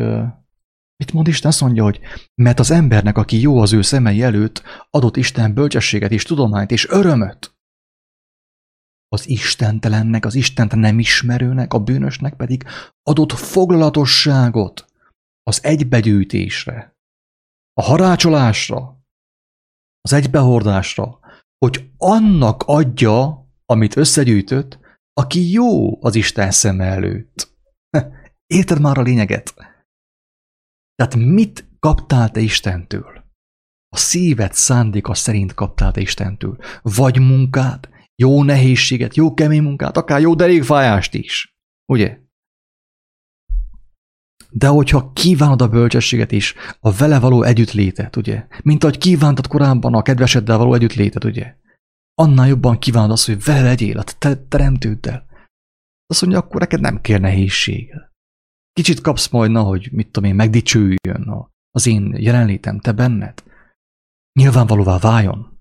[0.97, 1.51] mit mond Isten?
[1.51, 2.01] Azt mondja, hogy
[2.35, 6.89] mert az embernek, aki jó az ő szemei előtt, adott Isten bölcsességet és tudományt és
[6.89, 7.55] örömöt.
[9.09, 12.65] Az istentelennek, az Istent nem ismerőnek, a bűnösnek pedig
[13.03, 14.87] adott foglalatosságot
[15.43, 16.97] az egybegyűjtésre,
[17.73, 18.96] a harácsolásra,
[20.07, 21.19] az egybehordásra,
[21.59, 24.79] hogy annak adja, amit összegyűjtött,
[25.13, 27.57] aki jó az Isten szeme előtt.
[28.57, 29.55] Érted már a lényeget?
[30.95, 33.25] Tehát mit kaptál te Istentől?
[33.89, 36.59] A szíved szándéka szerint kaptál te Istentől.
[36.83, 41.57] Vagy munkát, jó nehézséget, jó kemény munkát, akár jó derékfájást is.
[41.93, 42.19] Ugye?
[44.57, 48.47] De hogyha kívánod a bölcsességet is, a vele való együttlétet, ugye?
[48.63, 51.57] Mint ahogy kívántad korábban a kedveseddel való együttlétet, ugye?
[52.15, 55.27] Annál jobban kívánod azt, hogy vele legyél a te teremtőddel.
[56.07, 57.95] Azt mondja, akkor neked nem kér nehézség.
[58.73, 63.43] Kicsit kapsz majd, na, hogy mit tudom én, megdicsőjön az én jelenlétem, te benned.
[64.33, 65.61] Nyilvánvalóvá váljon.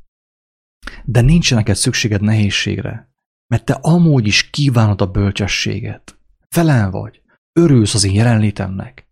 [1.06, 3.14] De nincs neked szükséged nehézségre,
[3.48, 6.20] mert te amúgy is kívánod a bölcsességet.
[6.56, 7.24] Velem vagy.
[7.60, 9.08] Örülsz az én jelenlétemnek.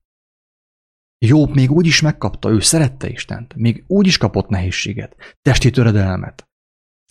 [1.25, 6.47] Jobb még úgy is megkapta, ő szerette Istent, még úgy is kapott nehézséget, testi töredelmet,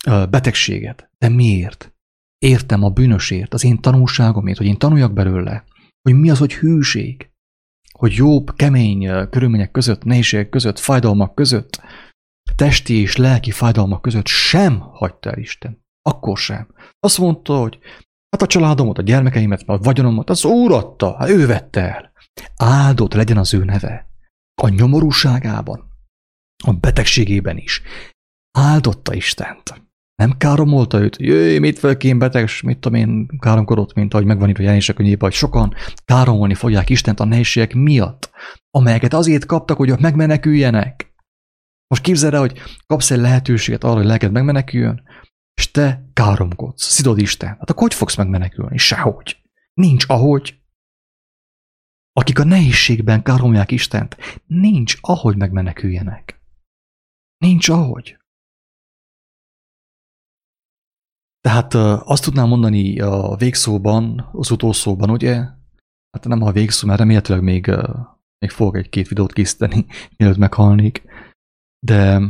[0.05, 1.11] betegséget.
[1.19, 1.95] De miért?
[2.39, 5.65] Értem a bűnösért, az én tanulságomért, hogy én tanuljak belőle,
[6.03, 7.31] hogy mi az, hogy hűség,
[7.93, 11.81] hogy jobb, kemény körülmények között, nehézségek között, fájdalmak között,
[12.57, 15.85] testi és lelki fájdalmak között sem hagyta el Isten.
[16.03, 16.75] Akkor sem.
[17.01, 17.79] Azt mondta, hogy
[18.33, 22.13] hát a családomat, a gyermekeimet, a vagyonomat, az Úr adta, hát ő vette el.
[22.57, 24.07] Áldott legyen az ő neve.
[24.63, 25.91] A nyomorúságában,
[26.65, 27.83] a betegségében is.
[28.59, 29.83] Áldotta Istent.
[30.15, 34.59] Nem káromolta őt, jöjj, mit fölkén beteg, mit tudom én, káromkodott, mint ahogy megvan itt
[34.59, 38.31] a jelenések könyvében, hogy sokan káromolni fogják Istent a nehézségek miatt,
[38.71, 41.15] amelyeket azért kaptak, hogy megmeneküljenek.
[41.87, 45.03] Most képzeld el, hogy kapsz egy lehetőséget arra, hogy lelked megmeneküljön,
[45.55, 47.49] és te káromkodsz, szidod Isten.
[47.49, 48.77] Hát akkor hogy fogsz megmenekülni?
[48.79, 49.43] Sehogy.
[49.75, 50.61] Nincs ahogy.
[52.13, 56.41] Akik a nehézségben káromolják Istent, nincs ahogy megmeneküljenek.
[57.37, 58.17] Nincs ahogy.
[61.41, 61.75] Tehát
[62.09, 65.35] azt tudnám mondani a végszóban, az utolsóban, ugye?
[66.11, 67.67] Hát nem a végszó, mert remélhetőleg még,
[68.39, 69.87] még fogok egy-két videót készíteni,
[70.17, 71.03] mielőtt meghalnék.
[71.87, 72.21] De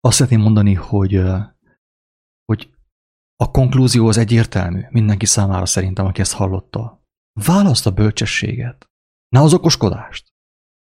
[0.00, 1.22] azt szeretném mondani, hogy,
[2.44, 2.74] hogy
[3.36, 7.02] a konklúzió az egyértelmű mindenki számára szerintem, aki ezt hallotta.
[7.40, 8.86] Választ a bölcsességet,
[9.28, 10.32] ne az okoskodást,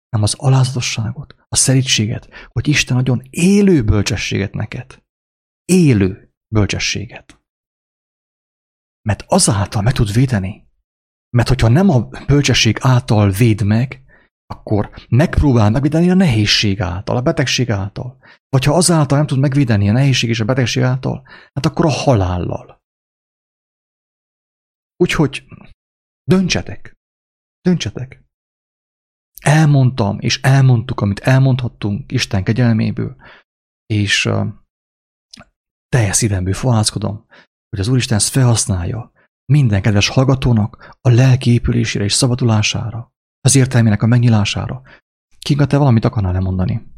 [0.09, 5.03] nem az alázatosságot, a szerítséget, hogy Isten adjon élő bölcsességet neked
[5.71, 7.45] élő bölcsességet.
[9.09, 10.69] Mert azáltal meg tud védeni.
[11.37, 14.00] Mert hogyha nem a bölcsesség által véd meg,
[14.51, 18.19] akkor megpróbál megvédeni a nehézség által, a betegség által.
[18.49, 21.91] Vagy ha azáltal nem tud megvédeni a nehézség és a betegség által, hát akkor a
[21.91, 22.83] halállal.
[24.97, 25.45] Úgyhogy
[26.25, 26.99] döntsetek.
[27.61, 28.25] Döntsetek.
[29.41, 33.17] Elmondtam, és elmondtuk, amit elmondhattunk Isten kegyelméből,
[33.87, 34.31] és
[35.89, 37.27] teljes szívemből fohászkodom,
[37.69, 39.13] hogy az Úristen ezt felhasználja
[39.53, 44.83] minden kedves hallgatónak a lelki épülésére és szabadulására, az értelmének a megnyilására.
[45.39, 46.89] Kinga, te valamit akarnál lemondani?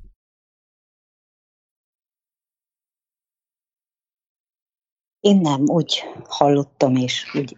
[5.20, 7.56] Én nem, úgy hallottam, és úgy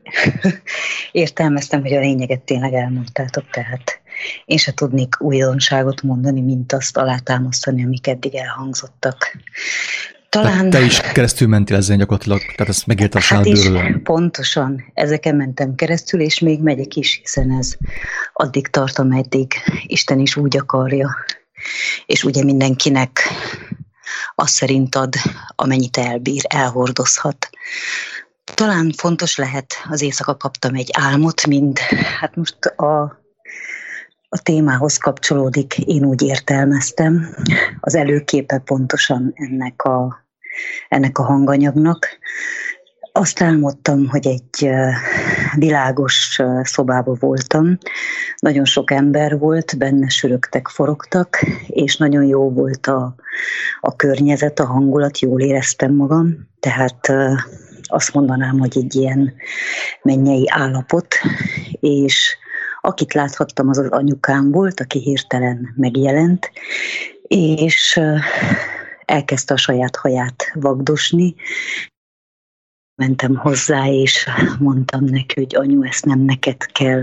[1.12, 4.00] értelmeztem, hogy a lényeget tényleg elmondtátok, tehát
[4.44, 9.36] én se tudnék újdonságot mondani, mint azt alátámasztani, amik eddig elhangzottak.
[10.34, 10.70] Talán...
[10.70, 13.70] Te, te is keresztül mentél ezzel gyakorlatilag, tehát ezt megérte a hát is,
[14.02, 17.74] Pontosan, ezeken mentem keresztül, és még megyek is, hiszen ez
[18.32, 19.52] addig tart, ameddig
[19.86, 21.16] Isten is úgy akarja.
[22.06, 23.20] És ugye mindenkinek
[24.34, 25.14] az szerint ad,
[25.56, 27.50] amennyit elbír, elhordozhat.
[28.54, 31.78] Talán fontos lehet, az éjszaka kaptam egy álmot, mind,
[32.20, 33.02] hát most a,
[34.28, 37.36] a témához kapcsolódik, én úgy értelmeztem.
[37.80, 40.23] Az előképe pontosan ennek a
[40.88, 42.08] ennek a hanganyagnak.
[43.12, 44.70] Azt álmodtam, hogy egy
[45.56, 47.78] világos szobában voltam,
[48.38, 53.14] nagyon sok ember volt, benne sörögtek, forogtak, és nagyon jó volt a,
[53.80, 57.12] a környezet, a hangulat, jól éreztem magam, tehát
[57.82, 59.34] azt mondanám, hogy egy ilyen
[60.02, 61.06] mennyei állapot,
[61.80, 62.36] és
[62.80, 66.50] akit láthattam, az az anyukám volt, aki hirtelen megjelent,
[67.28, 68.00] és
[69.04, 71.34] elkezdte a saját haját vagdosni.
[72.94, 74.28] Mentem hozzá, és
[74.58, 77.02] mondtam neki, hogy anyu, ezt nem neked kell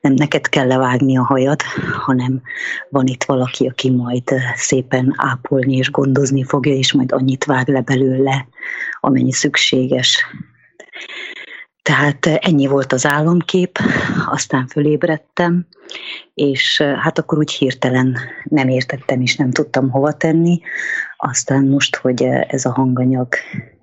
[0.00, 2.42] nem neked kell levágni a hajad, hanem
[2.90, 7.80] van itt valaki, aki majd szépen ápolni és gondozni fogja, és majd annyit vág le
[7.80, 8.48] belőle,
[9.00, 10.26] amennyi szükséges.
[11.86, 13.78] Tehát ennyi volt az álomkép,
[14.26, 15.66] aztán fölébredtem,
[16.34, 20.60] és hát akkor úgy hirtelen nem értettem és nem tudtam hova tenni.
[21.16, 23.28] Aztán most, hogy ez a hanganyag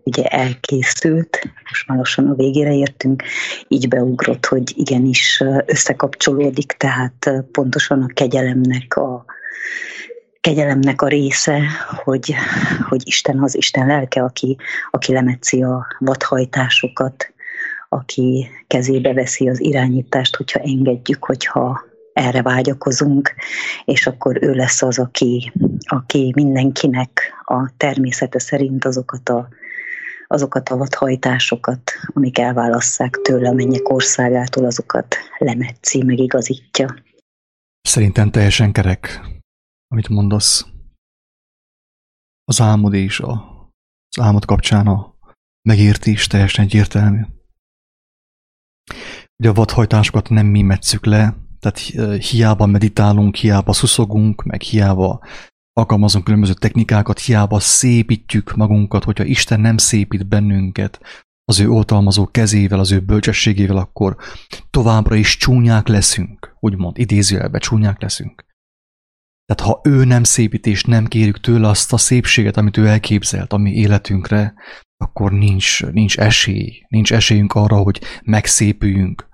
[0.03, 3.23] ugye elkészült, most már lassan a végére értünk,
[3.67, 9.25] így beugrott, hogy igenis összekapcsolódik, tehát pontosan a kegyelemnek a
[10.41, 11.61] kegyelemnek a része,
[12.03, 12.35] hogy,
[12.89, 14.57] hogy Isten az Isten lelke, aki,
[14.91, 17.33] aki lemetszi a vadhajtásokat,
[17.93, 21.81] aki kezébe veszi az irányítást, hogyha engedjük, hogyha
[22.13, 23.33] erre vágyakozunk,
[23.85, 29.47] és akkor ő lesz az, aki, aki mindenkinek a természete szerint azokat a
[30.27, 36.95] azokat a vadhajtásokat, amik elválasszák tőle a mennyek országától, azokat lemetszi, megigazítja.
[37.81, 39.21] Szerintem teljesen kerek,
[39.87, 40.65] amit mondasz.
[42.43, 43.31] Az álmod és a,
[44.09, 45.15] az álmod kapcsán a
[45.69, 47.21] megértés teljesen egyértelmű.
[49.43, 51.77] Ugye a vadhajtásokat nem mi metszük le, tehát
[52.23, 55.19] hiába meditálunk, hiába szuszogunk, meg hiába
[55.73, 60.99] alkalmazunk különböző technikákat, hiába szépítjük magunkat, hogyha Isten nem szépít bennünket
[61.45, 64.17] az ő oltalmazó kezével, az ő bölcsességével, akkor
[64.69, 68.45] továbbra is csúnyák leszünk, úgymond idézőjelbe csúnyák leszünk.
[69.45, 73.53] Tehát ha ő nem szépít és nem kérjük tőle azt a szépséget, amit ő elképzelt
[73.53, 74.53] a mi életünkre,
[74.97, 79.31] akkor nincs, nincs esély, nincs esélyünk arra, hogy megszépüljünk.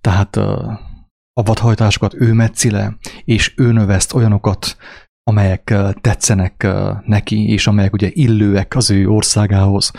[0.00, 4.76] Tehát a vadhajtásokat ő metszi le, és ő növeszt olyanokat,
[5.22, 6.66] amelyek tetszenek
[7.04, 9.90] neki, és amelyek ugye illőek az ő országához,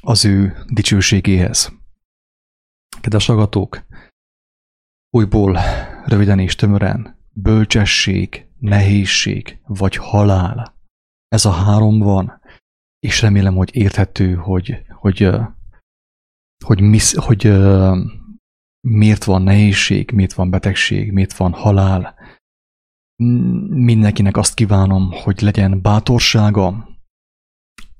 [0.00, 1.72] az ő dicsőségéhez.
[3.00, 3.86] Kedves agatók,
[5.10, 5.58] újból
[6.04, 10.74] röviden és tömören, bölcsesség, nehézség vagy halál.
[11.28, 12.40] Ez a három van,
[12.98, 15.30] és remélem, hogy érthető, hogy, hogy,
[16.64, 17.52] hogy, misz, hogy, hogy
[18.84, 22.14] miért van nehézség, miért van betegség, miért van halál,
[23.68, 26.88] mindenkinek azt kívánom, hogy legyen bátorsága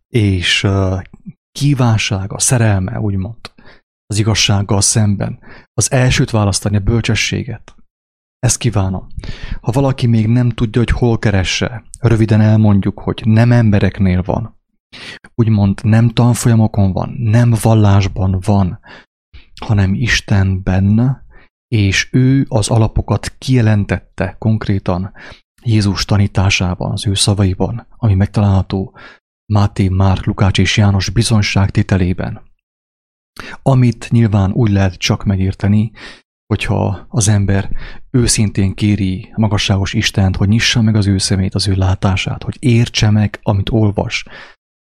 [0.08, 0.66] és
[1.52, 3.52] kívánsága, szerelme, úgymond,
[4.06, 5.38] az igazsággal szemben.
[5.72, 7.74] Az elsőt választani, a bölcsességet.
[8.38, 9.06] Ezt kívánom.
[9.60, 14.58] Ha valaki még nem tudja, hogy hol keresse, röviden elmondjuk, hogy nem embereknél van.
[15.34, 18.80] Úgymond nem tanfolyamokon van, nem vallásban van,
[19.60, 21.22] hanem Istenben,
[21.68, 25.12] és ő az alapokat kijelentette konkrétan
[25.62, 28.96] Jézus tanításában, az ő szavaiban, ami megtalálható
[29.52, 32.42] Máté, Márk, Lukács és János bizonyságtételében.
[33.62, 35.92] Amit nyilván úgy lehet csak megérteni,
[36.46, 37.70] hogyha az ember
[38.10, 43.10] őszintén kéri magasságos Istent, hogy nyissa meg az ő szemét, az ő látását, hogy értse
[43.10, 44.24] meg, amit olvas,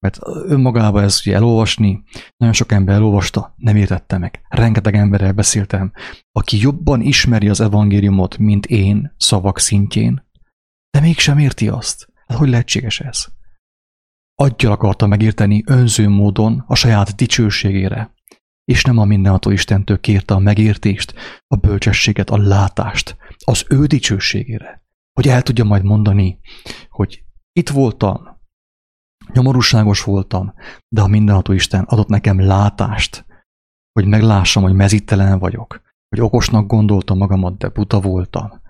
[0.04, 2.04] mert önmagában ez ugye elolvasni,
[2.38, 4.42] nagyon sok ember elolvasta, nem értette meg.
[4.50, 5.92] Rengeteg emberrel beszéltem,
[6.32, 10.28] aki jobban ismeri az evangéliumot, mint én, szavak szintjén,
[10.90, 12.08] de mégsem érti azt.
[12.28, 13.26] Hát hogy lehetséges ez?
[14.36, 18.14] Aggyal akarta megérteni önző módon a saját dicsőségére,
[18.64, 21.14] és nem a mindenható Istentől kérte a megértést,
[21.48, 24.84] a bölcsességet, a látást, az ő dicsőségére.
[25.14, 26.40] Hogy el tudja majd mondani,
[26.90, 28.33] hogy itt voltam,
[29.34, 30.54] Nyomorúságos voltam,
[30.88, 33.26] de a mindenható Isten adott nekem látást,
[34.00, 38.62] hogy meglássam, hogy mezítelen vagyok, hogy okosnak gondoltam magamat, de buta voltam,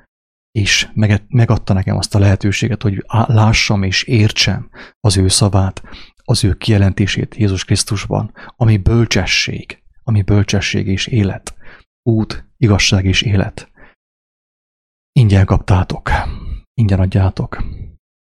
[0.52, 0.90] és
[1.28, 5.84] megadta nekem azt a lehetőséget, hogy lássam és értsem az ő szavát,
[6.24, 11.56] az ő kijelentését Jézus Krisztusban, ami bölcsesség, ami bölcsesség és élet,
[12.10, 13.72] út, igazság és élet.
[15.12, 16.10] Ingyen kaptátok,
[16.74, 17.64] ingyen adjátok.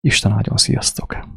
[0.01, 1.37] Isten áldjon, sziasztok!